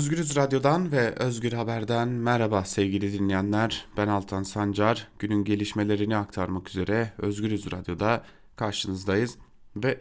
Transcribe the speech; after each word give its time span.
Özgürüz 0.00 0.36
Radyo'dan 0.36 0.92
ve 0.92 1.10
Özgür 1.10 1.52
Haber'den 1.52 2.08
merhaba 2.08 2.64
sevgili 2.64 3.12
dinleyenler. 3.12 3.86
Ben 3.96 4.08
Altan 4.08 4.42
Sancar. 4.42 5.08
Günün 5.18 5.44
gelişmelerini 5.44 6.16
aktarmak 6.16 6.68
üzere 6.68 7.12
Özgürüz 7.18 7.72
Radyo'da 7.72 8.24
karşınızdayız. 8.56 9.38
Ve 9.76 10.00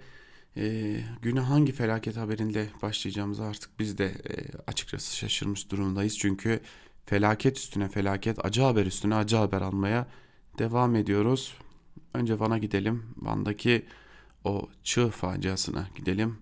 e, 0.57 0.95
güne 1.21 1.39
hangi 1.39 1.71
felaket 1.71 2.17
haberinde 2.17 2.67
başlayacağımızı 2.81 3.43
artık 3.43 3.79
biz 3.79 3.97
de 3.97 4.05
e, 4.05 4.35
açıkçası 4.67 5.15
şaşırmış 5.15 5.71
durumdayız. 5.71 6.17
Çünkü 6.17 6.59
felaket 7.05 7.57
üstüne 7.57 7.89
felaket, 7.89 8.45
acı 8.45 8.61
haber 8.61 8.85
üstüne 8.85 9.15
acı 9.15 9.35
haber 9.35 9.61
almaya 9.61 10.07
devam 10.59 10.95
ediyoruz. 10.95 11.57
Önce 12.13 12.39
Van'a 12.39 12.57
gidelim. 12.57 13.03
Van'daki 13.17 13.85
o 14.43 14.69
çığ 14.83 15.09
faciasına 15.09 15.87
gidelim 15.95 16.37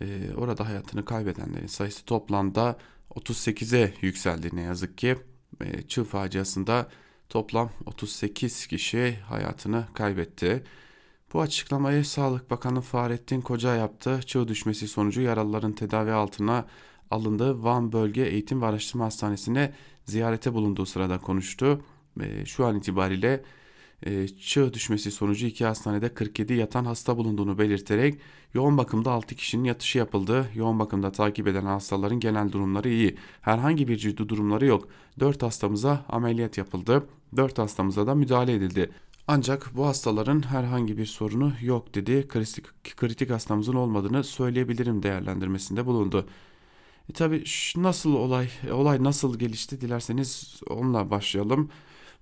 e, 0.00 0.34
orada 0.36 0.68
hayatını 0.68 1.04
kaybedenlerin 1.04 1.66
sayısı 1.66 2.04
toplamda 2.04 2.78
38'e 3.14 3.94
yükseldi 4.00 4.50
ne 4.52 4.62
yazık 4.62 4.98
ki. 4.98 5.16
E, 5.60 5.82
çığ 5.82 6.04
faciasında 6.04 6.88
toplam 7.28 7.70
38 7.86 8.66
kişi 8.66 9.18
hayatını 9.28 9.84
kaybetti. 9.94 10.62
Bu 11.32 11.40
açıklamayı 11.40 12.04
Sağlık 12.04 12.50
Bakanı 12.50 12.80
Fahrettin 12.80 13.40
Koca 13.40 13.74
yaptı. 13.74 14.20
Çığ 14.26 14.48
düşmesi 14.48 14.88
sonucu 14.88 15.20
yaralıların 15.20 15.72
tedavi 15.72 16.12
altına 16.12 16.66
alındığı 17.10 17.62
Van 17.64 17.92
Bölge 17.92 18.22
Eğitim 18.22 18.62
ve 18.62 18.66
Araştırma 18.66 19.04
Hastanesi'ne 19.04 19.72
ziyarete 20.04 20.54
bulunduğu 20.54 20.86
sırada 20.86 21.18
konuştu. 21.18 21.84
E, 22.20 22.46
şu 22.46 22.66
an 22.66 22.76
itibariyle 22.76 23.42
e, 24.06 24.28
çığ 24.28 24.72
düşmesi 24.72 25.10
sonucu 25.10 25.46
iki 25.46 25.64
hastanede 25.64 26.14
47 26.14 26.54
yatan 26.54 26.84
hasta 26.84 27.16
bulunduğunu 27.16 27.58
belirterek 27.58 28.20
yoğun 28.54 28.78
bakımda 28.78 29.10
6 29.10 29.34
kişinin 29.34 29.64
yatışı 29.64 29.98
yapıldı. 29.98 30.48
Yoğun 30.54 30.78
bakımda 30.78 31.12
takip 31.12 31.48
eden 31.48 31.64
hastaların 31.64 32.20
genel 32.20 32.52
durumları 32.52 32.88
iyi. 32.88 33.16
Herhangi 33.40 33.88
bir 33.88 33.96
ciddi 33.96 34.28
durumları 34.28 34.66
yok. 34.66 34.88
4 35.20 35.42
hastamıza 35.42 36.04
ameliyat 36.08 36.58
yapıldı. 36.58 37.06
4 37.36 37.58
hastamıza 37.58 38.06
da 38.06 38.14
müdahale 38.14 38.54
edildi. 38.54 38.90
Ancak 39.28 39.76
bu 39.76 39.86
hastaların 39.86 40.42
herhangi 40.46 40.98
bir 40.98 41.06
sorunu 41.06 41.52
yok 41.62 41.94
dedi. 41.94 42.28
Kritik, 42.28 42.96
kritik 42.96 43.30
hastamızın 43.30 43.74
olmadığını 43.74 44.24
söyleyebilirim 44.24 45.02
değerlendirmesinde 45.02 45.86
bulundu. 45.86 46.26
E 47.10 47.12
tabi 47.12 47.44
nasıl 47.76 48.14
olay, 48.14 48.48
olay 48.72 49.04
nasıl 49.04 49.38
gelişti 49.38 49.80
dilerseniz 49.80 50.60
onunla 50.70 51.10
başlayalım. 51.10 51.70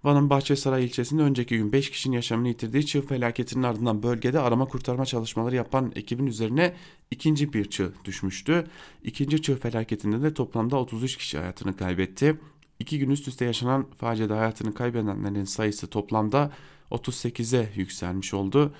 Van'ın 0.04 0.30
Bahçesaray 0.30 0.84
ilçesinde 0.84 1.22
önceki 1.22 1.56
gün 1.56 1.72
5 1.72 1.90
kişinin 1.90 2.16
yaşamını 2.16 2.48
yitirdiği 2.48 2.86
çığ 2.86 3.02
felaketinin 3.06 3.62
ardından 3.62 4.02
bölgede 4.02 4.40
arama 4.40 4.64
kurtarma 4.64 5.06
çalışmaları 5.06 5.56
yapan 5.56 5.92
ekibin 5.94 6.26
üzerine 6.26 6.74
ikinci 7.10 7.52
bir 7.52 7.64
çığ 7.64 7.92
düşmüştü. 8.04 8.64
İkinci 9.04 9.42
çığ 9.42 9.56
felaketinde 9.56 10.22
de 10.22 10.34
toplamda 10.34 10.76
33 10.76 11.16
kişi 11.16 11.38
hayatını 11.38 11.76
kaybetti. 11.76 12.40
İki 12.78 12.98
gün 12.98 13.10
üst 13.10 13.28
üste 13.28 13.44
yaşanan 13.44 13.86
faciada 13.96 14.38
hayatını 14.38 14.74
kaybedenlerin 14.74 15.44
sayısı 15.44 15.86
toplamda 15.86 16.52
38'e 16.90 17.72
yükselmiş 17.76 18.34
oldu. 18.34 18.74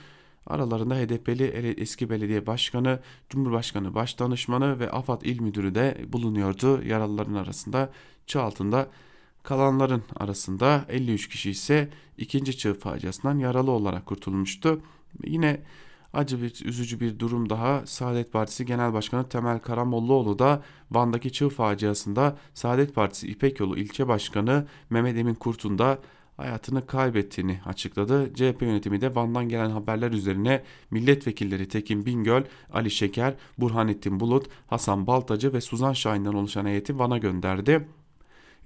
Aralarında 0.47 0.95
HDP'li 0.95 1.75
eski 1.79 2.11
belediye 2.11 2.47
başkanı, 2.47 3.01
Cumhurbaşkanı 3.31 3.95
Başdanışmanı 3.95 4.79
ve 4.79 4.91
AFAD 4.91 5.23
İl 5.23 5.41
Müdürü 5.41 5.75
de 5.75 6.05
bulunuyordu. 6.09 6.83
Yaralıların 6.83 7.35
arasında 7.35 7.91
çığ 8.27 8.43
altında 8.43 8.89
Kalanların 9.43 10.03
arasında 10.17 10.85
53 10.89 11.29
kişi 11.29 11.51
ise 11.51 11.89
ikinci 12.19 12.59
çığ 12.59 12.75
faciasından 12.75 13.39
yaralı 13.39 13.71
olarak 13.71 14.07
kurtulmuştu. 14.07 14.81
Yine 15.25 15.61
acı 16.13 16.43
bir 16.43 16.65
üzücü 16.65 17.01
bir 17.01 17.19
durum 17.19 17.51
daha 17.51 17.87
Saadet 17.87 18.33
Partisi 18.33 18.67
Genel 18.67 18.93
Başkanı 18.93 19.29
Temel 19.29 19.59
Karamollaoğlu 19.59 20.39
da 20.39 20.63
Van'daki 20.91 21.33
çığ 21.33 21.49
faciasında 21.49 22.37
Saadet 22.55 22.95
Partisi 22.95 23.27
İpek 23.29 23.61
Yolu 23.61 23.79
İlçe 23.79 24.09
Başkanı 24.09 24.67
Mehmet 24.91 25.17
Emin 25.17 25.35
Kurt'un 25.35 25.79
da 25.79 25.99
hayatını 26.37 26.87
kaybettiğini 26.87 27.61
açıkladı. 27.67 28.35
CHP 28.35 28.63
yönetimi 28.63 29.01
de 29.01 29.15
Van'dan 29.15 29.49
gelen 29.49 29.71
haberler 29.71 30.11
üzerine 30.13 30.63
milletvekilleri 30.91 31.69
Tekin 31.69 32.07
Bingöl, 32.07 32.43
Ali 32.73 32.91
Şeker, 32.91 33.35
Burhanettin 33.59 34.21
Bulut, 34.21 34.47
Hasan 34.67 35.07
Baltacı 35.07 35.53
ve 35.53 35.61
Suzan 35.61 35.93
Şahin'den 35.93 36.33
oluşan 36.33 36.67
heyeti 36.67 36.99
Van'a 36.99 37.19
gönderdi. 37.19 37.89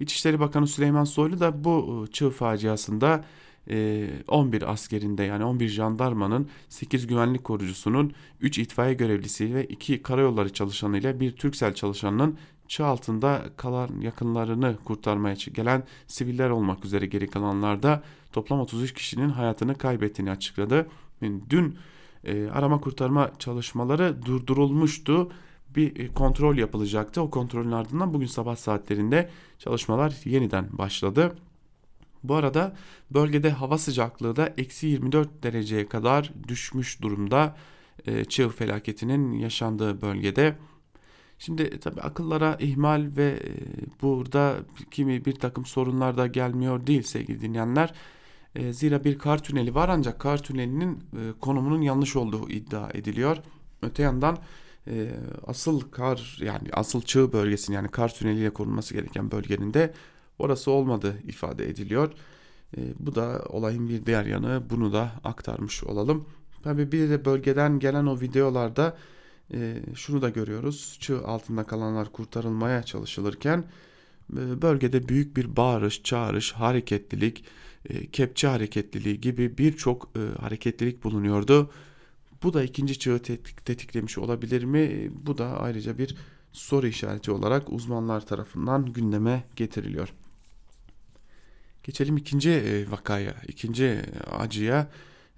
İçişleri 0.03 0.39
Bakanı 0.39 0.67
Süleyman 0.67 1.03
Soylu 1.03 1.39
da 1.39 1.63
bu 1.63 2.05
e, 2.07 2.11
çığ 2.11 2.29
faciasında 2.29 3.23
11 3.67 4.61
e, 4.61 4.65
askerinde 4.65 5.23
yani 5.23 5.43
11 5.43 5.67
jandarmanın 5.67 6.49
8 6.69 7.07
güvenlik 7.07 7.43
korucusunun 7.43 8.13
3 8.41 8.57
itfaiye 8.57 8.93
görevlisi 8.93 9.55
ve 9.55 9.65
2 9.65 10.01
karayolları 10.01 10.53
çalışanıyla 10.53 11.19
bir 11.19 11.31
Türksel 11.31 11.73
çalışanının 11.73 12.37
çığ 12.67 12.85
altında 12.85 13.41
kalan 13.57 14.01
yakınlarını 14.01 14.77
kurtarmaya 14.85 15.35
gelen 15.53 15.83
siviller 16.07 16.49
olmak 16.49 16.85
üzere 16.85 17.05
geri 17.05 17.27
kalanlarda 17.27 18.03
toplam 18.31 18.59
33 18.59 18.93
kişinin 18.93 19.29
hayatını 19.29 19.77
kaybettiğini 19.77 20.31
açıkladı. 20.31 20.87
Dün 21.49 21.77
arama 22.53 22.81
kurtarma 22.81 23.31
çalışmaları 23.39 24.25
durdurulmuştu 24.25 25.31
bir 25.75 25.99
e, 25.99 26.13
kontrol 26.13 26.57
yapılacaktı. 26.57 27.21
O 27.21 27.29
kontrolün 27.29 27.71
ardından 27.71 28.13
bugün 28.13 28.27
sabah 28.27 28.55
saatlerinde 28.55 29.29
çalışmalar 29.59 30.15
yeniden 30.25 30.67
başladı. 30.71 31.35
Bu 32.23 32.35
arada 32.35 32.75
bölgede 33.11 33.49
hava 33.49 33.77
sıcaklığı 33.77 34.35
da 34.35 34.53
eksi 34.57 34.87
24 34.87 35.43
dereceye 35.43 35.87
kadar 35.87 36.33
düşmüş 36.47 37.01
durumda. 37.01 37.55
E, 38.05 38.25
çığ 38.25 38.49
felaketinin 38.49 39.31
yaşandığı 39.31 40.01
bölgede. 40.01 40.55
Şimdi 41.39 41.79
tabi 41.79 42.01
akıllara 42.01 42.57
ihmal 42.59 43.09
ve 43.17 43.39
e, 43.45 43.51
burada 44.01 44.55
kimi 44.91 45.25
bir 45.25 45.35
takım 45.35 45.65
sorunlar 45.65 46.17
da 46.17 46.27
gelmiyor 46.27 46.87
değil 46.87 47.03
sevgili 47.03 47.41
dinleyenler. 47.41 47.93
E, 48.55 48.73
zira 48.73 49.03
bir 49.03 49.17
kar 49.17 49.43
tüneli 49.43 49.75
var 49.75 49.89
ancak 49.89 50.19
kar 50.19 50.43
tünelinin 50.43 50.93
e, 50.93 51.39
konumunun 51.39 51.81
yanlış 51.81 52.15
olduğu 52.15 52.49
iddia 52.49 52.89
ediliyor. 52.93 53.37
Öte 53.81 54.03
yandan 54.03 54.37
e, 54.87 55.11
asıl 55.47 55.81
kar 55.81 56.37
yani 56.41 56.69
asıl 56.73 57.01
çığ 57.01 57.33
bölgesinin 57.33 57.75
yani 57.75 57.87
kar 57.87 58.13
tüneliyle 58.13 58.49
korunması 58.49 58.93
gereken 58.93 59.31
bölgenin 59.31 59.73
de 59.73 59.93
orası 60.39 60.71
olmadığı 60.71 61.21
ifade 61.27 61.69
ediliyor. 61.69 62.11
E, 62.77 62.81
bu 62.99 63.15
da 63.15 63.43
olayın 63.49 63.89
bir 63.89 64.05
diğer 64.05 64.25
yanı 64.25 64.63
bunu 64.69 64.93
da 64.93 65.11
aktarmış 65.23 65.83
olalım. 65.83 66.25
Tabii 66.63 66.91
bir 66.91 67.09
de 67.09 67.25
bölgeden 67.25 67.79
gelen 67.79 68.05
o 68.05 68.21
videolarda 68.21 68.97
e, 69.53 69.75
şunu 69.95 70.21
da 70.21 70.29
görüyoruz. 70.29 70.97
Çığ 70.99 71.25
altında 71.25 71.63
kalanlar 71.63 72.11
kurtarılmaya 72.11 72.83
çalışılırken 72.83 73.63
e, 74.33 74.61
bölgede 74.61 75.09
büyük 75.09 75.37
bir 75.37 75.55
bağırış, 75.55 76.03
çağırış, 76.03 76.51
hareketlilik, 76.51 77.43
e, 77.89 78.07
kepçe 78.11 78.47
hareketliliği 78.47 79.21
gibi 79.21 79.57
birçok 79.57 80.09
e, 80.15 80.41
hareketlilik 80.41 81.03
bulunuyordu. 81.03 81.69
Bu 82.43 82.53
da 82.53 82.63
ikinci 82.63 82.99
çağı 82.99 83.19
tetik, 83.19 83.65
tetiklemiş 83.65 84.17
olabilir 84.17 84.63
mi? 84.63 85.11
Bu 85.25 85.37
da 85.37 85.59
ayrıca 85.59 85.97
bir 85.97 86.15
soru 86.51 86.87
işareti 86.87 87.31
olarak 87.31 87.73
uzmanlar 87.73 88.25
tarafından 88.25 88.85
gündeme 88.85 89.43
getiriliyor. 89.55 90.13
Geçelim 91.83 92.17
ikinci 92.17 92.49
e, 92.49 92.91
vakaya, 92.91 93.35
ikinci 93.47 94.01
acıya. 94.31 94.87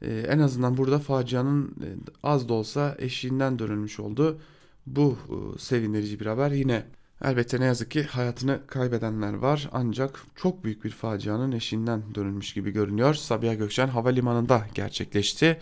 E, 0.01 0.19
en 0.19 0.39
azından 0.39 0.77
burada 0.77 0.99
facianın 0.99 1.67
e, 1.67 1.87
az 2.23 2.49
da 2.49 2.53
olsa 2.53 2.95
eşiğinden 2.99 3.59
dönülmüş 3.59 3.99
oldu. 3.99 4.39
Bu 4.85 5.17
sevindirici 5.59 6.19
bir 6.19 6.25
haber. 6.25 6.51
Yine 6.51 6.85
elbette 7.23 7.59
ne 7.59 7.65
yazık 7.65 7.91
ki 7.91 8.03
hayatını 8.03 8.59
kaybedenler 8.67 9.33
var. 9.33 9.69
Ancak 9.71 10.23
çok 10.35 10.63
büyük 10.63 10.83
bir 10.83 10.89
facianın 10.89 11.51
eşiğinden 11.51 12.03
dönülmüş 12.15 12.53
gibi 12.53 12.71
görünüyor. 12.71 13.13
Sabiha 13.13 13.53
Gökçen 13.53 13.87
Havalimanı'nda 13.87 14.67
gerçekleşti. 14.73 15.59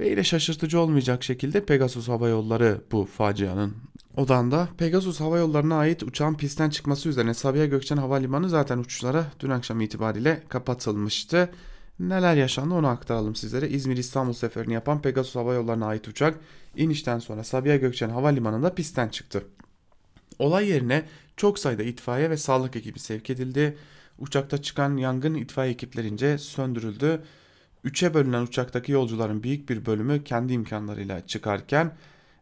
Ve 0.00 0.12
ile 0.12 0.24
şaşırtıcı 0.24 0.80
olmayacak 0.80 1.24
şekilde 1.24 1.64
Pegasus 1.64 2.08
Hava 2.08 2.28
Yolları 2.28 2.80
bu 2.92 3.04
facianın 3.04 3.74
odağında. 4.16 4.68
Pegasus 4.78 5.20
Hava 5.20 5.38
Yolları'na 5.38 5.76
ait 5.76 6.02
uçağın 6.02 6.34
pistten 6.34 6.70
çıkması 6.70 7.08
üzerine 7.08 7.34
Sabiha 7.34 7.64
Gökçen 7.64 7.96
Havalimanı 7.96 8.48
zaten 8.48 8.78
uçuşlara 8.78 9.26
dün 9.40 9.50
akşam 9.50 9.80
itibariyle 9.80 10.42
kapatılmıştı. 10.48 11.50
Neler 12.00 12.36
yaşandı 12.36 12.74
onu 12.74 12.86
aktaralım 12.86 13.34
sizlere. 13.34 13.68
İzmir-İstanbul 13.68 14.32
seferini 14.32 14.72
yapan 14.72 15.02
Pegasus 15.02 15.36
Hava 15.36 15.54
Yolları'na 15.54 15.86
ait 15.86 16.08
uçak 16.08 16.38
inişten 16.76 17.18
sonra 17.18 17.44
Sabiha 17.44 17.76
Gökçen 17.76 18.10
Havalimanı'nda 18.10 18.74
pistten 18.74 19.08
çıktı. 19.08 19.42
Olay 20.38 20.68
yerine 20.68 21.04
çok 21.36 21.58
sayıda 21.58 21.82
itfaiye 21.82 22.30
ve 22.30 22.36
sağlık 22.36 22.76
ekibi 22.76 22.98
sevk 22.98 23.30
edildi. 23.30 23.78
Uçakta 24.18 24.62
çıkan 24.62 24.96
yangın 24.96 25.34
itfaiye 25.34 25.72
ekiplerince 25.72 26.38
söndürüldü. 26.38 27.22
Üçe 27.84 28.14
bölünen 28.14 28.42
uçaktaki 28.42 28.92
yolcuların 28.92 29.42
büyük 29.42 29.68
bir 29.68 29.86
bölümü 29.86 30.24
kendi 30.24 30.52
imkanlarıyla 30.52 31.26
çıkarken 31.26 31.92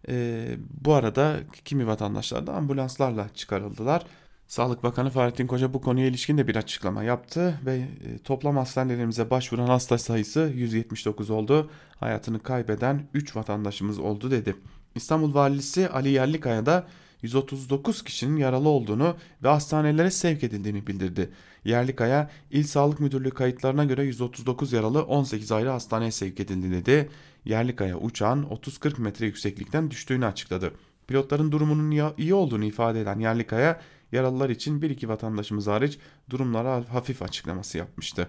e, 0.08 0.46
bu 0.84 0.94
arada 0.94 1.36
kimi 1.64 1.86
vatandaşlar 1.86 2.46
da 2.46 2.54
ambulanslarla 2.54 3.28
çıkarıldılar. 3.34 4.06
Sağlık 4.46 4.82
Bakanı 4.82 5.10
Fahrettin 5.10 5.46
Koca 5.46 5.74
bu 5.74 5.80
konuya 5.80 6.06
ilişkin 6.06 6.38
de 6.38 6.48
bir 6.48 6.56
açıklama 6.56 7.02
yaptı 7.02 7.60
ve 7.66 7.74
e, 7.76 8.18
toplam 8.24 8.56
hastanelerimize 8.56 9.30
başvuran 9.30 9.66
hasta 9.66 9.98
sayısı 9.98 10.52
179 10.54 11.30
oldu. 11.30 11.70
Hayatını 12.00 12.42
kaybeden 12.42 13.02
3 13.14 13.36
vatandaşımız 13.36 13.98
oldu 13.98 14.30
dedi. 14.30 14.56
İstanbul 14.94 15.34
Valisi 15.34 15.88
Ali 15.88 16.08
Yerlikaya 16.08 16.66
da 16.66 16.86
139 17.22 18.04
kişinin 18.04 18.36
yaralı 18.36 18.68
olduğunu 18.68 19.16
ve 19.42 19.48
hastanelere 19.48 20.10
sevk 20.10 20.44
edildiğini 20.44 20.86
bildirdi. 20.86 21.30
Yerlikaya 21.64 22.30
İl 22.50 22.64
Sağlık 22.64 23.00
Müdürlüğü 23.00 23.30
kayıtlarına 23.30 23.84
göre 23.84 24.04
139 24.04 24.72
yaralı 24.72 25.02
18 25.02 25.52
ayrı 25.52 25.68
hastaneye 25.68 26.10
sevk 26.10 26.40
edildi 26.40 26.70
dedi. 26.70 27.10
Yerlikaya 27.44 27.98
uçağın 27.98 28.42
30-40 28.42 29.00
metre 29.00 29.26
yükseklikten 29.26 29.90
düştüğünü 29.90 30.26
açıkladı. 30.26 30.72
Pilotların 31.06 31.52
durumunun 31.52 32.12
iyi 32.18 32.34
olduğunu 32.34 32.64
ifade 32.64 33.00
eden 33.00 33.18
Yerlikaya 33.18 33.80
yaralılar 34.12 34.50
için 34.50 34.82
bir 34.82 34.90
iki 34.90 35.08
vatandaşımız 35.08 35.66
hariç 35.66 35.98
durumlara 36.30 36.84
hafif 36.92 37.22
açıklaması 37.22 37.78
yapmıştı. 37.78 38.28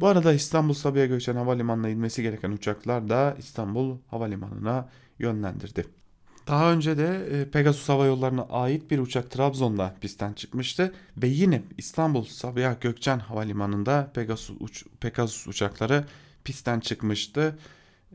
Bu 0.00 0.06
arada 0.06 0.32
İstanbul 0.32 0.74
Sabiha 0.74 1.06
Gökçen 1.06 1.36
Havalimanı'na 1.36 1.88
inmesi 1.88 2.22
gereken 2.22 2.50
uçaklar 2.50 3.08
da 3.08 3.36
İstanbul 3.38 3.98
Havalimanı'na 4.06 4.88
yönlendirdi. 5.18 5.84
Daha 6.48 6.72
önce 6.72 6.98
de 6.98 7.28
e, 7.32 7.50
Pegasus 7.50 7.88
Hava 7.88 8.06
Yolları'na 8.06 8.42
ait 8.42 8.90
bir 8.90 8.98
uçak 8.98 9.30
Trabzon'da 9.30 9.94
pistten 10.00 10.32
çıkmıştı 10.32 10.94
ve 11.16 11.26
yine 11.26 11.62
İstanbul 11.78 12.24
Sabiha 12.24 12.76
Gökçen 12.80 13.18
Havalimanı'nda 13.18 14.10
Pegasus, 14.14 14.56
uç, 14.60 14.84
Pegasus 15.00 15.46
uçakları 15.46 16.04
pistten 16.44 16.80
çıkmıştı. 16.80 17.58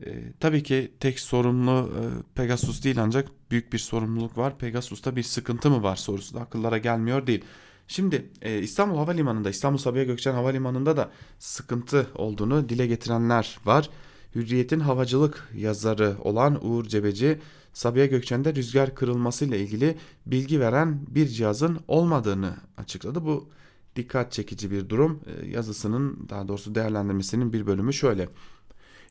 E, 0.06 0.32
tabii 0.40 0.62
ki 0.62 0.92
tek 1.00 1.20
sorumlu 1.20 1.90
e, 2.00 2.02
Pegasus 2.34 2.84
değil 2.84 3.02
ancak 3.02 3.28
büyük 3.50 3.72
bir 3.72 3.78
sorumluluk 3.78 4.38
var. 4.38 4.58
Pegasus'ta 4.58 5.16
bir 5.16 5.22
sıkıntı 5.22 5.70
mı 5.70 5.82
var 5.82 5.96
sorusu 5.96 6.34
da 6.34 6.40
akıllara 6.40 6.78
gelmiyor 6.78 7.26
değil. 7.26 7.44
Şimdi 7.88 8.30
e, 8.42 8.58
İstanbul 8.58 8.96
Havalimanı'nda 8.96 9.50
İstanbul 9.50 9.78
Sabiha 9.78 10.04
Gökçen 10.04 10.34
Havalimanı'nda 10.34 10.96
da 10.96 11.10
sıkıntı 11.38 12.06
olduğunu 12.14 12.68
dile 12.68 12.86
getirenler 12.86 13.58
var. 13.64 13.90
Hürriyet'in 14.34 14.80
havacılık 14.80 15.48
yazarı 15.56 16.16
olan 16.22 16.66
Uğur 16.66 16.84
Cebeci 16.84 17.38
Sabiha 17.72 18.06
Gökçen'de 18.06 18.54
rüzgar 18.54 18.94
kırılması 18.94 19.44
ile 19.44 19.60
ilgili 19.60 19.96
bilgi 20.26 20.60
veren 20.60 21.00
bir 21.08 21.28
cihazın 21.28 21.78
olmadığını 21.88 22.56
açıkladı. 22.76 23.24
Bu 23.24 23.48
dikkat 23.96 24.32
çekici 24.32 24.70
bir 24.70 24.88
durum. 24.88 25.20
E, 25.26 25.46
yazısının 25.46 26.26
daha 26.28 26.48
doğrusu 26.48 26.74
değerlendirmesinin 26.74 27.52
bir 27.52 27.66
bölümü 27.66 27.92
şöyle. 27.92 28.28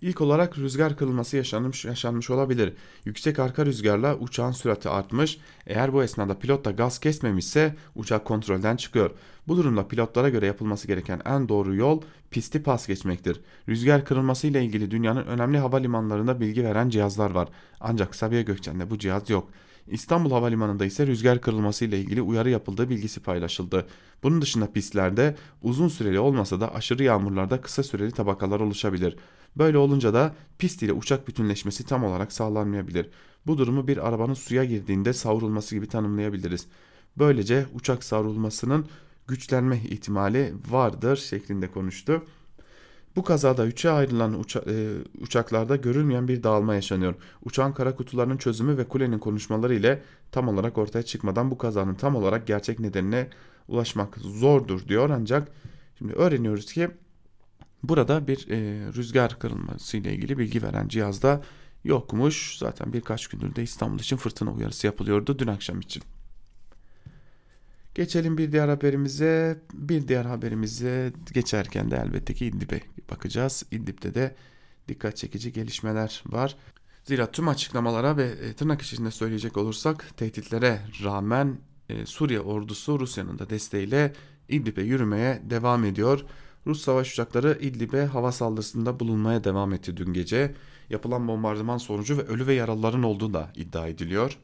İlk 0.04 0.22
olarak 0.22 0.58
rüzgar 0.58 0.98
kırılması 0.98 1.38
yaşanmış, 1.38 1.86
yaşanmış 1.86 2.30
olabilir. 2.30 2.74
Yüksek 3.06 3.40
arka 3.40 3.66
rüzgarla 3.66 4.16
uçağın 4.16 4.52
sürati 4.52 4.90
artmış. 4.90 5.38
Eğer 5.68 5.94
bu 5.94 6.04
esnada 6.04 6.40
pilot 6.40 6.66
da 6.66 6.72
gaz 6.72 7.00
kesmemişse 7.00 7.76
uçak 7.96 8.26
kontrolden 8.26 8.76
çıkıyor. 8.76 9.12
Bu 9.48 9.58
durumda 9.58 9.88
pilotlara 9.88 10.30
göre 10.30 10.46
yapılması 10.46 10.88
gereken 10.88 11.22
en 11.26 11.50
doğru 11.50 11.76
yol 11.76 12.02
pisti 12.32 12.64
pas 12.64 12.88
geçmektir. 12.88 13.42
Rüzgar 13.70 14.06
kırılması 14.06 14.48
ile 14.48 14.64
ilgili 14.64 14.92
dünyanın 14.92 15.26
önemli 15.26 15.58
havalimanlarında 15.58 16.40
bilgi 16.40 16.64
veren 16.64 16.90
cihazlar 16.90 17.32
var. 17.32 17.50
Ancak 17.80 18.16
Sabiha 18.16 18.42
Gökçen'de 18.42 18.90
bu 18.90 18.98
cihaz 18.98 19.30
yok. 19.30 19.50
İstanbul 19.88 20.32
Havalimanı'nda 20.32 20.86
ise 20.86 21.08
rüzgar 21.08 21.42
kırılması 21.42 21.86
ile 21.86 22.00
ilgili 22.00 22.22
uyarı 22.22 22.50
yapıldığı 22.50 22.90
bilgisi 22.90 23.20
paylaşıldı. 23.20 23.88
Bunun 24.24 24.42
dışında 24.42 24.72
pistlerde 24.72 25.36
uzun 25.62 25.88
süreli 25.88 26.20
olmasa 26.20 26.62
da 26.62 26.76
aşırı 26.76 27.04
yağmurlarda 27.04 27.62
kısa 27.62 27.84
süreli 27.84 28.12
tabakalar 28.12 28.60
oluşabilir. 28.60 29.16
Böyle 29.58 29.78
olunca 29.78 30.14
da 30.14 30.36
pist 30.58 30.84
ile 30.84 30.94
uçak 30.94 31.28
bütünleşmesi 31.28 31.86
tam 31.86 32.04
olarak 32.04 32.32
sağlanmayabilir. 32.32 33.10
Bu 33.48 33.58
durumu 33.58 33.88
bir 33.88 34.08
arabanın 34.08 34.34
suya 34.34 34.64
girdiğinde 34.64 35.14
savrulması 35.14 35.76
gibi 35.76 35.88
tanımlayabiliriz. 35.88 36.68
Böylece 37.18 37.66
uçak 37.74 38.04
savrulmasının 38.04 38.86
güçlenme 39.28 39.78
ihtimali 39.78 40.54
vardır 40.70 41.16
şeklinde 41.16 41.72
konuştu. 41.72 42.24
Bu 43.16 43.24
kazada 43.24 43.66
üçe 43.66 43.90
ayrılan 43.90 44.40
uça 44.40 44.60
e, 44.68 44.94
uçaklarda 45.22 45.76
görülmeyen 45.76 46.28
bir 46.28 46.44
dağılma 46.44 46.76
yaşanıyor. 46.76 47.16
Uçağın 47.46 47.72
kara 47.72 47.96
kutularının 47.96 48.38
çözümü 48.38 48.78
ve 48.78 48.88
kulenin 48.88 49.20
konuşmaları 49.20 49.76
ile 49.76 50.02
tam 50.32 50.48
olarak 50.48 50.78
ortaya 50.78 51.04
çıkmadan 51.04 51.52
bu 51.52 51.58
kazanın 51.58 51.96
tam 51.96 52.16
olarak 52.16 52.48
gerçek 52.48 52.80
nedenine 52.80 53.30
ulaşmak 53.68 54.18
zordur 54.18 54.88
diyor. 54.88 55.10
Ancak 55.10 55.48
şimdi 55.98 56.14
öğreniyoruz 56.14 56.74
ki 56.74 56.90
burada 57.84 58.28
bir 58.28 58.48
e, 58.50 58.58
rüzgar 58.94 59.40
kırılması 59.40 59.98
ile 59.98 60.14
ilgili 60.14 60.38
bilgi 60.38 60.64
veren 60.64 60.88
cihazda 60.88 61.44
yokmuş. 61.84 62.58
Zaten 62.58 62.94
birkaç 62.94 63.28
gündür 63.28 63.56
de 63.56 63.64
İstanbul 63.64 64.00
için 64.00 64.18
fırtına 64.18 64.52
uyarısı 64.52 64.88
yapılıyordu 64.88 65.40
dün 65.40 65.48
akşam 65.48 65.80
için. 65.80 66.04
Geçelim 67.96 68.38
bir 68.38 68.52
diğer 68.52 68.68
haberimize. 68.68 69.62
Bir 69.74 70.08
diğer 70.08 70.26
haberimize 70.26 71.14
geçerken 71.34 71.92
de 71.92 71.96
elbette 72.06 72.34
ki 72.34 72.46
İdlib'e 72.46 72.82
bakacağız. 73.12 73.64
İdlib'de 73.72 74.14
de 74.14 74.36
dikkat 74.88 75.18
çekici 75.18 75.54
gelişmeler 75.54 76.24
var. 76.26 76.56
Zira 77.04 77.32
tüm 77.32 77.48
açıklamalara 77.48 78.18
ve 78.18 78.24
e, 78.24 78.54
tırnak 78.54 78.82
içinde 78.82 79.12
söyleyecek 79.12 79.58
olursak 79.58 80.18
tehditlere 80.18 80.82
rağmen 81.04 81.58
e, 81.90 82.06
Suriye 82.06 82.40
ordusu 82.40 83.00
Rusya'nın 83.00 83.40
da 83.40 83.50
desteğiyle 83.50 84.14
İdlib'e 84.50 84.82
yürümeye 84.82 85.42
devam 85.50 85.86
ediyor. 85.86 86.26
Rus 86.68 86.82
savaş 86.82 87.14
uçakları 87.14 87.58
İdlib'e 87.62 88.06
hava 88.06 88.32
saldırısında 88.32 89.00
bulunmaya 89.00 89.44
devam 89.44 89.74
etti 89.74 89.98
dün 89.98 90.14
gece. 90.14 90.56
Yapılan 90.90 91.28
bombardıman 91.28 91.78
sonucu 91.78 92.18
ve 92.18 92.22
ölü 92.22 92.48
ve 92.48 92.54
yaralıların 92.54 93.04
olduğu 93.04 93.34
da 93.34 93.52
iddia 93.56 93.88
ediliyor. 93.88 94.38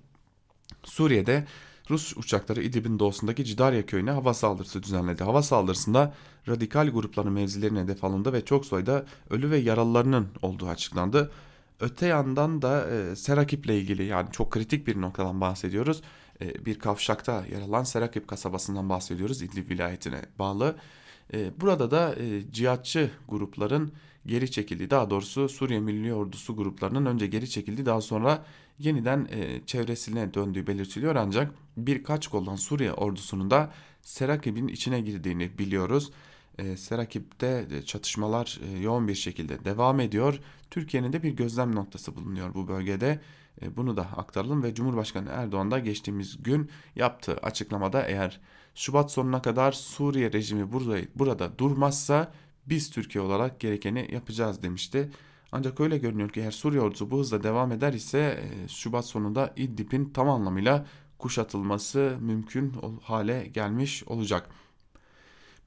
Suriye'de 0.84 1.48
Rus 1.90 2.18
uçakları 2.18 2.64
İdlib'in 2.64 3.00
doğusundaki 3.00 3.46
Cidarya 3.46 3.86
köyüne 3.86 4.12
hava 4.12 4.34
saldırısı 4.34 4.84
düzenledi. 4.84 5.24
Hava 5.24 5.42
saldırısında 5.42 6.14
radikal 6.48 6.90
grupların 6.90 7.32
mevzilerine 7.32 7.80
hedef 7.80 8.04
alındı 8.04 8.34
ve 8.34 8.46
çok 8.46 8.66
sayıda 8.66 9.06
ölü 9.30 9.52
ve 9.52 9.58
yaralılarının 9.58 10.28
olduğu 10.42 10.68
açıklandı. 10.68 11.32
Öte 11.80 12.08
yandan 12.08 12.62
da 12.62 12.90
e, 12.90 13.16
Serakip 13.16 13.66
ile 13.66 13.80
ilgili 13.80 14.04
yani 14.04 14.32
çok 14.32 14.52
kritik 14.52 14.88
bir 14.88 15.02
noktadan 15.02 15.42
bahsediyoruz. 15.42 16.02
E, 16.42 16.66
bir 16.66 16.80
kavşakta 16.80 17.46
yer 17.52 17.62
alan 17.62 17.84
Serakip 17.84 18.28
kasabasından 18.28 18.90
bahsediyoruz 18.90 19.42
İdlib 19.42 19.70
vilayetine 19.70 20.22
bağlı. 20.40 20.76
E, 21.34 21.62
burada 21.62 21.92
da 21.92 22.16
e, 22.16 22.52
cihatçı 22.52 23.12
grupların 23.28 23.92
geri 24.26 24.52
çekildiği 24.52 24.90
daha 24.90 25.10
doğrusu 25.10 25.50
Suriye 25.50 25.80
Milli 25.80 26.14
Ordusu 26.14 26.56
gruplarının 26.56 27.06
önce 27.06 27.28
geri 27.28 27.50
çekildiği 27.50 27.86
daha 27.86 28.02
sonra 28.02 28.46
yeniden 28.80 29.28
e, 29.32 29.66
çevresine 29.66 30.34
döndüğü 30.34 30.68
belirtiliyor 30.68 31.16
ancak 31.16 31.54
birkaç 31.78 32.28
koldan 32.28 32.56
Suriye 32.56 32.94
ordusunun 32.94 33.52
da 33.52 33.72
Serakib'in 34.02 34.68
içine 34.68 35.02
girdiğini 35.02 35.58
biliyoruz. 35.58 36.12
E, 36.58 36.78
Serakib'de 36.78 37.68
çatışmalar 37.86 38.60
e, 38.64 38.80
yoğun 38.80 39.08
bir 39.08 39.16
şekilde 39.16 39.66
devam 39.66 40.00
ediyor. 40.00 40.40
Türkiye'nin 40.72 41.14
de 41.14 41.24
bir 41.24 41.32
gözlem 41.32 41.76
noktası 41.76 42.16
bulunuyor 42.16 42.54
bu 42.54 42.68
bölgede. 42.68 43.20
E, 43.62 43.78
bunu 43.78 43.98
da 43.98 44.02
aktaralım 44.02 44.64
ve 44.64 44.74
Cumhurbaşkanı 44.74 45.30
Erdoğan 45.30 45.72
da 45.72 45.80
geçtiğimiz 45.80 46.44
gün 46.44 46.70
yaptığı 46.96 47.34
açıklamada 47.38 48.02
eğer 48.02 48.40
Şubat 48.76 49.12
sonuna 49.12 49.42
kadar 49.42 49.72
Suriye 49.72 50.34
rejimi 50.34 50.72
burada, 50.72 50.98
burada 51.16 51.60
durmazsa 51.60 52.32
biz 52.66 52.90
Türkiye 52.90 53.24
olarak 53.24 53.60
gerekeni 53.60 54.08
yapacağız 54.12 54.64
demişti. 54.64 55.12
Ancak 55.52 55.80
öyle 55.80 55.98
görünüyor 55.98 56.30
ki 56.30 56.40
eğer 56.40 56.52
Suriye 56.52 56.82
ordusu 56.82 57.12
bu 57.12 57.20
hızla 57.20 57.44
devam 57.44 57.72
eder 57.72 57.94
ise 57.94 58.20
e, 58.20 58.68
Şubat 58.68 59.06
sonunda 59.06 59.54
İdlib'in 59.56 60.10
tam 60.10 60.30
anlamıyla 60.30 60.86
kuşatılması 61.20 62.18
mümkün 62.22 62.74
hale 63.04 63.48
gelmiş 63.48 64.04
olacak. 64.04 64.50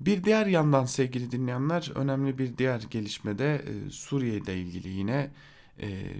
Bir 0.00 0.24
diğer 0.24 0.46
yandan 0.46 0.84
sevgili 0.84 1.30
dinleyenler 1.30 1.92
önemli 1.94 2.38
bir 2.38 2.58
diğer 2.58 2.80
gelişmede 2.90 3.54
e, 3.54 3.90
Suriye 3.90 4.36
ile 4.36 4.56
ilgili 4.56 4.88
yine 4.88 5.30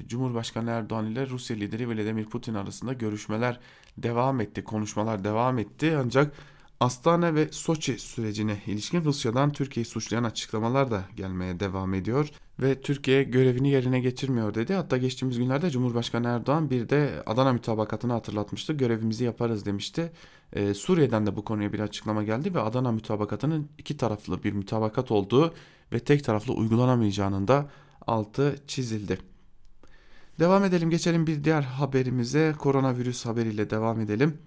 Cumhurbaşkanı 0.09 0.71
Erdoğan 0.71 1.07
ile 1.07 1.29
Rusya 1.29 1.57
lideri 1.57 1.89
Vladimir 1.89 2.25
Putin 2.25 2.55
arasında 2.55 2.93
görüşmeler 2.93 3.61
devam 3.99 4.41
etti, 4.41 4.65
konuşmalar 4.65 5.25
devam 5.25 5.59
etti 5.59 5.97
ancak 6.05 6.35
Astana 6.81 7.35
ve 7.35 7.49
Soçi 7.53 7.99
sürecine 7.99 8.57
ilişkin 8.67 9.05
Rusya'dan 9.05 9.53
Türkiye'yi 9.53 9.85
suçlayan 9.85 10.25
açıklamalar 10.25 10.91
da 10.91 11.05
gelmeye 11.17 11.61
devam 11.61 11.95
ediyor 11.95 12.31
ve 12.61 12.81
Türkiye 12.81 13.23
görevini 13.23 13.71
yerine 13.71 14.01
getirmiyor 14.01 14.55
dedi. 14.55 14.75
Hatta 14.75 14.97
geçtiğimiz 14.97 15.39
günlerde 15.39 15.71
Cumhurbaşkanı 15.71 16.29
Erdoğan 16.29 16.71
bir 16.71 16.89
de 16.89 17.23
Adana 17.27 17.53
mütabakatını 17.53 18.13
hatırlatmıştı. 18.13 18.73
Görevimizi 18.73 19.25
yaparız 19.25 19.67
demişti. 19.67 20.13
Ee, 20.53 20.75
Suriye'den 20.75 21.27
de 21.27 21.37
bu 21.37 21.45
konuya 21.45 21.73
bir 21.73 21.81
açıklama 21.81 22.23
geldi 22.23 22.55
ve 22.55 22.61
Adana 22.61 22.93
mütabakatının 22.93 23.69
iki 23.79 23.97
taraflı 23.97 24.43
bir 24.43 24.53
mütabakat 24.53 25.11
olduğu 25.11 25.55
ve 25.93 25.99
tek 25.99 26.25
taraflı 26.25 26.53
uygulanamayacağının 26.53 27.49
da 27.49 27.71
altı 28.07 28.57
çizildi. 28.67 29.32
Devam 30.43 30.65
edelim 30.65 30.91
geçelim 30.91 31.27
bir 31.27 31.45
diğer 31.45 31.63
haberimize 31.63 32.55
koronavirüs 32.59 33.27
haberiyle 33.27 33.71
devam 33.71 34.01
edelim. 34.01 34.39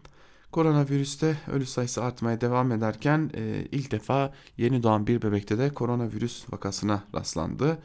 Koronavirüste 0.52 1.38
ölü 1.52 1.66
sayısı 1.66 2.04
artmaya 2.04 2.42
devam 2.42 2.72
ederken 2.72 3.32
e, 3.36 3.68
ilk 3.72 3.92
defa 3.92 4.34
yeni 4.58 4.84
doğan 4.84 5.08
bir 5.08 5.22
bebekte 5.22 5.58
de 5.58 5.70
koronavirüs 5.70 6.54
vakasına 6.54 7.04
rastlandı. 7.16 7.78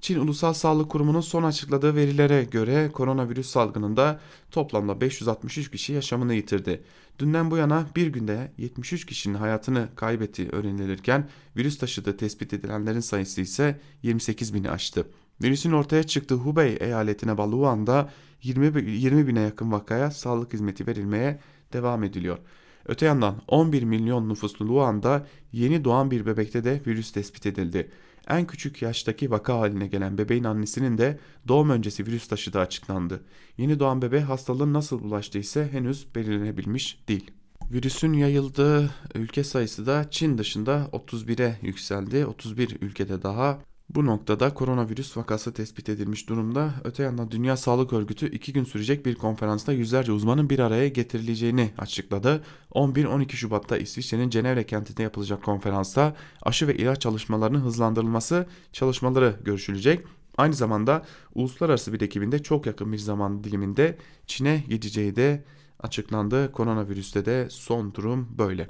Çin 0.00 0.18
Ulusal 0.18 0.52
Sağlık 0.52 0.90
Kurumu'nun 0.90 1.20
son 1.20 1.42
açıkladığı 1.42 1.96
verilere 1.96 2.44
göre 2.44 2.90
koronavirüs 2.92 3.50
salgınında 3.50 4.20
toplamda 4.50 5.00
563 5.00 5.70
kişi 5.70 5.92
yaşamını 5.92 6.34
yitirdi. 6.34 6.82
Dünden 7.18 7.50
bu 7.50 7.56
yana 7.56 7.86
bir 7.96 8.06
günde 8.06 8.52
73 8.58 9.06
kişinin 9.06 9.34
hayatını 9.34 9.88
kaybettiği 9.96 10.48
öğrenilirken 10.48 11.28
virüs 11.56 11.78
taşıdığı 11.78 12.16
tespit 12.16 12.52
edilenlerin 12.52 13.00
sayısı 13.00 13.40
ise 13.40 13.80
28 14.02 14.54
bini 14.54 14.70
aştı. 14.70 15.06
Virüsün 15.42 15.72
ortaya 15.72 16.02
çıktığı 16.02 16.34
Hubei 16.34 16.76
eyaletine 16.76 17.38
bağlı 17.38 17.52
Wuhan'da 17.52 18.10
20, 18.42 18.90
20 18.90 19.26
bine 19.26 19.40
yakın 19.40 19.72
vakaya 19.72 20.10
sağlık 20.10 20.52
hizmeti 20.52 20.86
verilmeye 20.86 21.40
devam 21.72 22.04
ediliyor. 22.04 22.38
Öte 22.86 23.06
yandan 23.06 23.42
11 23.48 23.82
milyon 23.82 24.28
nüfuslu 24.28 24.66
Wuhan'da 24.66 25.26
yeni 25.52 25.84
doğan 25.84 26.10
bir 26.10 26.26
bebekte 26.26 26.64
de 26.64 26.80
virüs 26.86 27.12
tespit 27.12 27.46
edildi. 27.46 27.90
En 28.28 28.46
küçük 28.46 28.82
yaştaki 28.82 29.30
vaka 29.30 29.58
haline 29.58 29.86
gelen 29.86 30.18
bebeğin 30.18 30.44
annesinin 30.44 30.98
de 30.98 31.18
doğum 31.48 31.70
öncesi 31.70 32.06
virüs 32.06 32.28
taşıdığı 32.28 32.60
açıklandı. 32.60 33.22
Yeni 33.58 33.78
doğan 33.78 34.02
bebe 34.02 34.20
hastalığın 34.20 34.72
nasıl 34.72 35.02
bulaştığı 35.02 35.38
ise 35.38 35.68
henüz 35.72 36.06
belirlenebilmiş 36.14 36.98
değil. 37.08 37.30
Virüsün 37.72 38.12
yayıldığı 38.12 38.90
ülke 39.14 39.44
sayısı 39.44 39.86
da 39.86 40.10
Çin 40.10 40.38
dışında 40.38 40.88
31'e 40.92 41.58
yükseldi. 41.62 42.26
31 42.26 42.76
ülkede 42.80 43.22
daha 43.22 43.58
bu 43.90 44.06
noktada 44.06 44.54
koronavirüs 44.54 45.16
vakası 45.16 45.52
tespit 45.52 45.88
edilmiş 45.88 46.28
durumda. 46.28 46.74
Öte 46.84 47.02
yandan 47.02 47.30
Dünya 47.30 47.56
Sağlık 47.56 47.92
Örgütü 47.92 48.30
iki 48.30 48.52
gün 48.52 48.64
sürecek 48.64 49.06
bir 49.06 49.14
konferansta 49.14 49.72
yüzlerce 49.72 50.12
uzmanın 50.12 50.50
bir 50.50 50.58
araya 50.58 50.88
getirileceğini 50.88 51.70
açıkladı. 51.78 52.44
11-12 52.70 53.32
Şubat'ta 53.32 53.78
İsviçre'nin 53.78 54.30
Cenevre 54.30 54.66
kentinde 54.66 55.02
yapılacak 55.02 55.42
konferansta 55.42 56.16
aşı 56.42 56.68
ve 56.68 56.76
ilaç 56.76 57.00
çalışmalarının 57.00 57.60
hızlandırılması 57.60 58.46
çalışmaları 58.72 59.36
görüşülecek. 59.44 60.06
Aynı 60.36 60.54
zamanda 60.54 61.04
uluslararası 61.34 61.92
bir 61.92 62.00
ekibinde 62.00 62.42
çok 62.42 62.66
yakın 62.66 62.92
bir 62.92 62.98
zaman 62.98 63.44
diliminde 63.44 63.98
Çin'e 64.26 64.64
gideceği 64.68 65.16
de 65.16 65.44
açıklandı. 65.80 66.52
Koronavirüste 66.52 67.24
de 67.24 67.50
son 67.50 67.94
durum 67.94 68.28
böyle. 68.38 68.68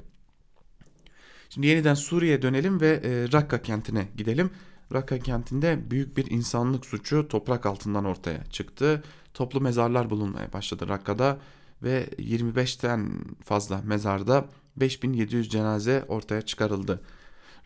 Şimdi 1.49 1.67
yeniden 1.67 1.93
Suriye'ye 1.93 2.41
dönelim 2.41 2.81
ve 2.81 3.01
e, 3.03 3.31
Rakka 3.33 3.61
kentine 3.61 4.07
gidelim. 4.17 4.49
Raqqa 4.93 5.19
kentinde 5.19 5.91
büyük 5.91 6.17
bir 6.17 6.31
insanlık 6.31 6.85
suçu 6.85 7.27
toprak 7.27 7.65
altından 7.65 8.05
ortaya 8.05 8.45
çıktı. 8.45 9.03
Toplu 9.33 9.61
mezarlar 9.61 10.09
bulunmaya 10.09 10.53
başladı 10.53 10.89
Rakka'da 10.89 11.37
ve 11.83 12.05
25'ten 12.19 13.09
fazla 13.43 13.81
mezarda 13.85 14.45
5700 14.75 15.49
cenaze 15.49 16.05
ortaya 16.07 16.41
çıkarıldı. 16.41 17.01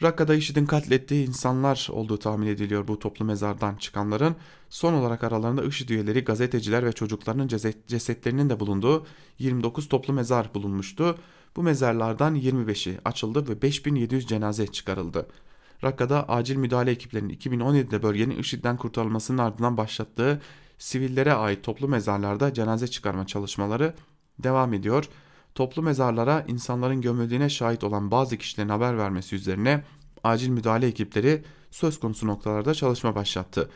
Rakka'da 0.03 0.36
IŞİD'in 0.36 0.65
katlettiği 0.65 1.27
insanlar 1.27 1.88
olduğu 1.91 2.17
tahmin 2.17 2.47
ediliyor 2.47 2.88
bu 2.88 3.00
toplu 3.00 3.25
mezardan 3.25 3.75
çıkanların. 3.75 4.36
Son 4.69 4.93
olarak 4.93 5.24
aralarında 5.24 5.63
IŞİD 5.63 5.89
üyeleri, 5.89 6.24
gazeteciler 6.24 6.86
ve 6.86 6.91
çocuklarının 6.91 7.47
cesetlerinin 7.88 8.50
de 8.50 8.59
bulunduğu 8.59 9.05
29 9.39 9.89
toplu 9.89 10.13
mezar 10.13 10.53
bulunmuştu. 10.53 11.17
Bu 11.55 11.63
mezarlardan 11.63 12.36
25'i 12.36 13.00
açıldı 13.05 13.50
ve 13.50 13.62
5700 13.62 14.27
cenaze 14.27 14.67
çıkarıldı. 14.67 15.27
Rakka'da 15.84 16.29
acil 16.29 16.55
müdahale 16.55 16.91
ekiplerinin 16.91 17.34
2017'de 17.34 18.03
bölgenin 18.03 18.38
IŞİD'den 18.39 18.77
kurtarılmasının 18.77 19.38
ardından 19.38 19.77
başlattığı 19.77 20.41
sivillere 20.77 21.34
ait 21.34 21.63
toplu 21.63 21.88
mezarlarda 21.88 22.53
cenaze 22.53 22.88
çıkarma 22.88 23.27
çalışmaları 23.27 23.93
devam 24.39 24.74
ediyor. 24.74 25.10
Toplu 25.55 25.81
mezarlara 25.81 26.46
insanların 26.48 27.01
gömüldüğüne 27.01 27.50
şahit 27.50 27.84
olan 27.84 28.12
bazı 28.12 28.38
kişilerin 28.38 28.69
haber 28.69 28.98
vermesi 28.98 29.36
üzerine 29.36 29.84
acil 30.24 30.50
müdahale 30.50 30.88
ekipleri 30.88 31.43
söz 31.72 32.00
konusu 32.00 32.27
noktalarda 32.27 32.74
çalışma 32.74 33.15
başlattı. 33.15 33.69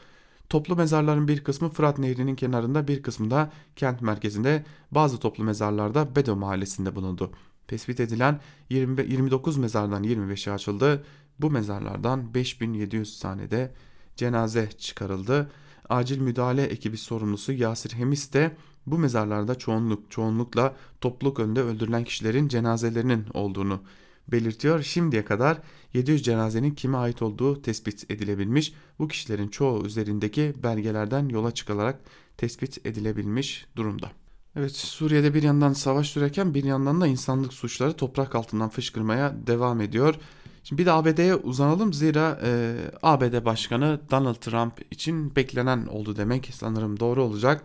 Toplu 0.50 0.76
mezarların 0.76 1.28
bir 1.28 1.44
kısmı 1.44 1.70
Fırat 1.70 1.98
Nehri'nin 1.98 2.36
kenarında 2.36 2.88
bir 2.88 3.04
kısmı 3.04 3.32
da 3.32 3.52
kent 3.76 4.02
merkezinde 4.02 4.66
bazı 4.92 5.20
toplu 5.20 5.44
mezarlarda 5.44 6.16
Bedo 6.16 6.36
mahallesinde 6.36 6.96
bulundu. 6.96 7.32
Tespit 7.68 8.00
edilen 8.00 8.40
20, 8.70 9.02
29 9.02 9.58
mezardan 9.58 10.04
25'i 10.04 10.54
açıldı. 10.54 11.04
Bu 11.42 11.52
mezarlardan 11.52 12.34
5700 12.34 13.20
tane 13.20 13.52
de 13.52 13.72
cenaze 14.16 14.70
çıkarıldı. 14.78 15.52
Acil 15.90 16.20
müdahale 16.22 16.64
ekibi 16.64 16.98
sorumlusu 16.98 17.54
Yasir 17.54 17.94
Hemis 17.94 18.34
de 18.34 18.52
bu 18.86 18.98
mezarlarda 18.98 19.56
çoğunluk 19.56 20.12
çoğunlukla 20.12 20.76
topluluk 21.02 21.40
önünde 21.40 21.62
öldürülen 21.62 22.04
kişilerin 22.04 22.48
cenazelerinin 22.48 23.26
olduğunu 23.34 23.82
belirtiyor. 24.28 24.82
Şimdiye 24.84 25.26
kadar 25.26 25.58
700 25.94 26.24
cenazenin 26.24 26.72
kime 26.72 26.98
ait 26.98 27.22
olduğu 27.22 27.62
tespit 27.62 28.12
edilebilmiş. 28.12 28.74
Bu 29.00 29.08
kişilerin 29.08 29.48
çoğu 29.48 29.86
üzerindeki 29.86 30.54
belgelerden 30.64 31.30
yola 31.30 31.52
çıkılarak 31.52 32.00
tespit 32.38 32.86
edilebilmiş 32.86 33.66
durumda. 33.76 34.12
Evet 34.56 34.76
Suriye'de 34.76 35.34
bir 35.34 35.44
yandan 35.44 35.74
savaş 35.74 36.10
sürerken 36.10 36.54
bir 36.54 36.64
yandan 36.64 37.02
da 37.02 37.08
insanlık 37.08 37.54
suçları 37.54 37.94
toprak 37.94 38.36
altından 38.36 38.70
fışkırmaya 38.70 39.36
devam 39.48 39.82
ediyor. 39.82 40.16
Şimdi 40.64 40.82
bir 40.82 40.86
de 40.86 40.92
ABD'ye 40.92 41.36
uzanalım 41.36 41.94
zira 41.94 42.40
e, 42.44 42.76
ABD 43.04 43.46
Başkanı 43.46 44.00
Donald 44.12 44.36
Trump 44.36 44.94
için 44.94 45.36
beklenen 45.36 45.86
oldu 45.86 46.16
demek 46.16 46.50
sanırım 46.54 47.00
doğru 47.00 47.24
olacak. 47.24 47.64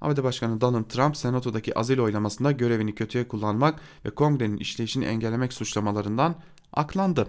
ABD 0.00 0.22
Başkanı 0.22 0.60
Donald 0.60 0.84
Trump 0.84 1.16
senatodaki 1.16 1.78
azil 1.78 1.98
oylamasında 1.98 2.52
görevini 2.52 2.94
kötüye 2.94 3.28
kullanmak 3.28 3.80
ve 4.04 4.10
kongrenin 4.10 4.56
işleyişini 4.56 5.04
engellemek 5.04 5.52
suçlamalarından 5.52 6.34
aklandı. 6.72 7.28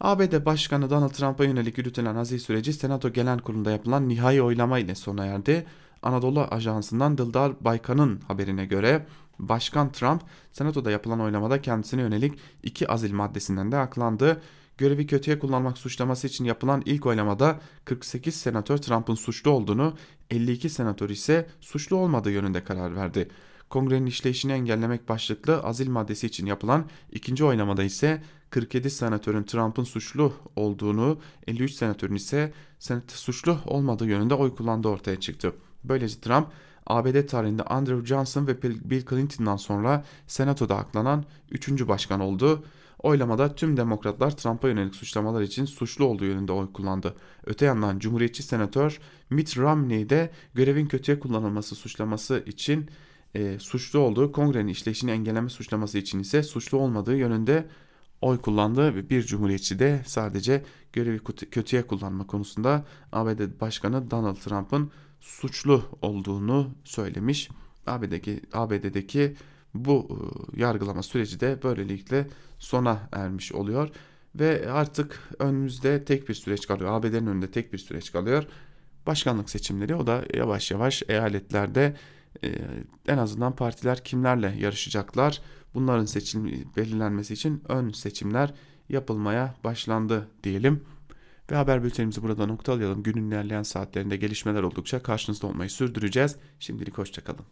ABD 0.00 0.44
Başkanı 0.44 0.90
Donald 0.90 1.10
Trump'a 1.10 1.44
yönelik 1.44 1.78
yürütülen 1.78 2.16
azil 2.16 2.38
süreci 2.38 2.72
Senato 2.72 3.12
Genel 3.12 3.38
Kurulu'nda 3.38 3.70
yapılan 3.70 4.08
nihai 4.08 4.42
oylama 4.42 4.78
ile 4.78 4.94
sona 4.94 5.26
erdi. 5.26 5.66
Anadolu 6.02 6.40
Ajansı'ndan 6.50 7.18
Dildar 7.18 7.52
Baykan'ın 7.60 8.20
haberine 8.20 8.66
göre 8.66 9.06
Başkan 9.48 9.92
Trump 9.92 10.22
senatoda 10.52 10.90
yapılan 10.90 11.20
oylamada 11.20 11.62
kendisine 11.62 12.00
yönelik 12.00 12.38
iki 12.62 12.88
azil 12.88 13.12
maddesinden 13.12 13.72
de 13.72 13.76
aklandı. 13.76 14.42
Görevi 14.78 15.06
kötüye 15.06 15.38
kullanmak 15.38 15.78
suçlaması 15.78 16.26
için 16.26 16.44
yapılan 16.44 16.82
ilk 16.84 17.06
oylamada 17.06 17.60
48 17.84 18.34
senatör 18.36 18.78
Trump'ın 18.78 19.14
suçlu 19.14 19.50
olduğunu, 19.50 19.96
52 20.30 20.68
senatör 20.68 21.10
ise 21.10 21.48
suçlu 21.60 21.96
olmadığı 21.96 22.30
yönünde 22.30 22.64
karar 22.64 22.96
verdi. 22.96 23.28
Kongrenin 23.70 24.06
işleyişini 24.06 24.52
engellemek 24.52 25.08
başlıklı 25.08 25.62
azil 25.62 25.88
maddesi 25.88 26.26
için 26.26 26.46
yapılan 26.46 26.84
ikinci 27.12 27.44
oylamada 27.44 27.82
ise 27.82 28.22
47 28.50 28.90
senatörün 28.90 29.42
Trump'ın 29.42 29.84
suçlu 29.84 30.32
olduğunu, 30.56 31.18
53 31.46 31.72
senatörün 31.72 32.14
ise 32.14 32.52
suçlu 33.06 33.58
olmadığı 33.66 34.06
yönünde 34.06 34.34
oy 34.34 34.54
kullandığı 34.54 34.88
ortaya 34.88 35.20
çıktı. 35.20 35.52
Böylece 35.84 36.20
Trump 36.20 36.46
ABD 36.90 37.26
tarihinde 37.26 37.62
Andrew 37.62 38.06
Johnson 38.06 38.46
ve 38.46 38.62
Bill 38.62 39.06
Clinton'dan 39.06 39.56
sonra 39.56 40.04
Senato'da 40.26 40.76
aklanan 40.76 41.24
3. 41.50 41.88
başkan 41.88 42.20
oldu. 42.20 42.64
Oylamada 42.98 43.54
tüm 43.54 43.76
demokratlar 43.76 44.36
Trump'a 44.36 44.68
yönelik 44.68 44.94
suçlamalar 44.94 45.42
için 45.42 45.64
suçlu 45.64 46.04
olduğu 46.04 46.24
yönünde 46.24 46.52
oy 46.52 46.72
kullandı. 46.72 47.14
Öte 47.46 47.64
yandan 47.64 47.98
Cumhuriyetçi 47.98 48.42
Senatör 48.42 49.00
Mitt 49.30 49.56
Romney 49.56 50.10
de 50.10 50.30
görevin 50.54 50.86
kötüye 50.86 51.20
kullanılması 51.20 51.74
suçlaması 51.74 52.44
için 52.46 52.90
e, 53.34 53.58
suçlu 53.58 53.98
olduğu, 53.98 54.32
kongrenin 54.32 54.68
işleyişini 54.68 55.10
engelleme 55.10 55.48
suçlaması 55.48 55.98
için 55.98 56.18
ise 56.18 56.42
suçlu 56.42 56.78
olmadığı 56.78 57.16
yönünde 57.16 57.66
oy 58.20 58.38
kullandı 58.38 58.94
ve 58.94 59.10
bir 59.10 59.22
cumhuriyetçi 59.22 59.78
de 59.78 60.02
sadece 60.06 60.64
görevi 60.92 61.18
kötüye 61.50 61.86
kullanma 61.86 62.26
konusunda 62.26 62.84
ABD 63.12 63.60
Başkanı 63.60 64.10
Donald 64.10 64.36
Trump'ın 64.36 64.90
suçlu 65.20 65.82
olduğunu 66.02 66.70
söylemiş. 66.84 67.48
ABD'deki, 67.86 68.40
ABD'deki 68.52 69.36
bu 69.74 70.08
e, 70.56 70.60
yargılama 70.60 71.02
süreci 71.02 71.40
de 71.40 71.58
böylelikle 71.62 72.26
sona 72.58 73.08
ermiş 73.12 73.52
oluyor. 73.52 73.88
Ve 74.34 74.72
artık 74.72 75.28
önümüzde 75.38 76.04
tek 76.04 76.28
bir 76.28 76.34
süreç 76.34 76.66
kalıyor. 76.66 76.92
ABD'nin 76.92 77.26
önünde 77.26 77.50
tek 77.50 77.72
bir 77.72 77.78
süreç 77.78 78.12
kalıyor. 78.12 78.46
Başkanlık 79.06 79.50
seçimleri 79.50 79.94
o 79.94 80.06
da 80.06 80.24
yavaş 80.34 80.70
yavaş 80.70 81.02
eyaletlerde 81.08 81.96
e, 82.44 82.54
en 83.08 83.18
azından 83.18 83.56
partiler 83.56 84.04
kimlerle 84.04 84.54
yarışacaklar 84.58 85.42
bunların 85.74 86.04
seçim 86.04 86.44
belirlenmesi 86.76 87.34
için 87.34 87.62
ön 87.68 87.90
seçimler 87.90 88.54
yapılmaya 88.88 89.54
başlandı 89.64 90.28
diyelim. 90.44 90.84
Ve 91.50 91.56
haber 91.56 91.84
bültenimizi 91.84 92.22
burada 92.22 92.46
noktalayalım. 92.46 93.02
Günün 93.02 93.28
ilerleyen 93.28 93.62
saatlerinde 93.62 94.16
gelişmeler 94.16 94.62
oldukça 94.62 95.02
karşınızda 95.02 95.46
olmayı 95.46 95.70
sürdüreceğiz. 95.70 96.36
Şimdilik 96.58 96.98
hoşçakalın. 96.98 97.44